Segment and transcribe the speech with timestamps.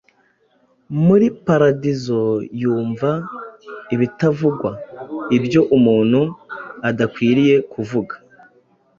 [1.05, 2.21] muri Paradizo,
[2.61, 3.09] yumva
[3.95, 4.69] ibitavugwa,
[5.37, 6.21] ibyo umuntu
[6.89, 8.15] adakwiriye kuvuga